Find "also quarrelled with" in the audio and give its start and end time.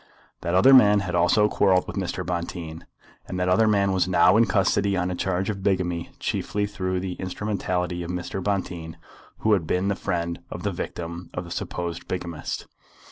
1.13-1.95